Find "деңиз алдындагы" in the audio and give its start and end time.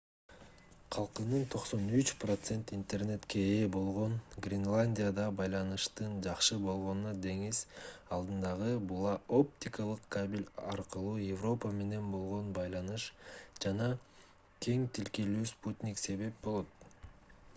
7.25-8.71